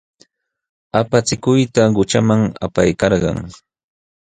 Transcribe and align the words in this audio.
Apachikuyta 0.99 1.81
qućhaman 1.95 2.41
apaykalkan. 2.65 3.37